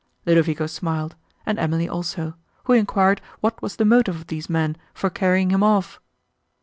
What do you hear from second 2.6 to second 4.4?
who enquired what was the motive of